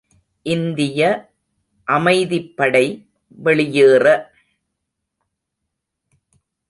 [0.45, 1.01] இந்திய
[1.87, 2.85] அமைதிப்படை
[3.29, 4.05] வெளியேற?